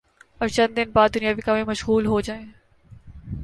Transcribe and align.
اور 0.39 0.47
چند 0.47 0.75
دن 0.77 0.91
بعد 0.93 1.09
دنیاوی 1.15 1.41
کاموں 1.41 1.57
میں 1.57 1.71
مشغول 1.71 2.05
ہو 2.05 2.21
جائیں 2.21 2.45